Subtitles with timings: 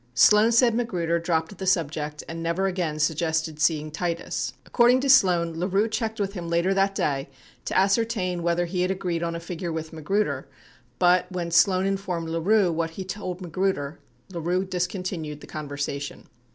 [0.15, 4.51] Sloan said Magruder dropped the subject and never again suggested seeing Titus.
[4.65, 7.29] According to Sloan, LaRue checked with him later that day
[7.65, 10.47] to ascertain whether he had agreed on a figure with Magruder,
[10.97, 13.99] but, when Sloan informed LaRue what he told Magruder,
[14.31, 16.27] LaRue discontinued the conversation.